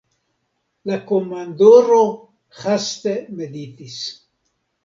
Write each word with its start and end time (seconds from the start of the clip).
La 0.91 0.97
komandoro 1.11 1.99
haste 2.65 3.15
meditis. 3.43 4.01